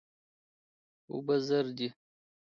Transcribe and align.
اوبه 1.11 1.35
زر 1.47 1.65
دي. 1.77 1.87